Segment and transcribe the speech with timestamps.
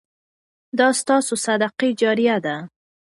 [0.79, 2.55] دا ستاسو صدقه جاریه ده.